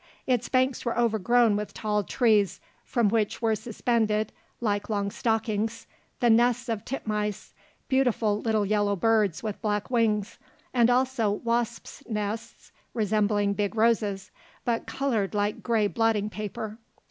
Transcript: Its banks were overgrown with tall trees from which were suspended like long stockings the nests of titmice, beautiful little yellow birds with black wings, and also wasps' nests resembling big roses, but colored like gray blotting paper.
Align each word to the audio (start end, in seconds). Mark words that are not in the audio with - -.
Its 0.25 0.49
banks 0.49 0.83
were 0.83 0.97
overgrown 0.97 1.55
with 1.55 1.75
tall 1.75 2.03
trees 2.03 2.59
from 2.83 3.07
which 3.07 3.39
were 3.39 3.53
suspended 3.55 4.31
like 4.59 4.89
long 4.89 5.11
stockings 5.11 5.85
the 6.21 6.27
nests 6.31 6.67
of 6.69 6.83
titmice, 6.83 7.53
beautiful 7.87 8.41
little 8.41 8.65
yellow 8.65 8.95
birds 8.95 9.43
with 9.43 9.61
black 9.61 9.91
wings, 9.91 10.39
and 10.73 10.89
also 10.89 11.29
wasps' 11.29 12.01
nests 12.09 12.71
resembling 12.95 13.53
big 13.53 13.75
roses, 13.75 14.31
but 14.65 14.87
colored 14.87 15.35
like 15.35 15.61
gray 15.61 15.85
blotting 15.85 16.31
paper. 16.31 16.79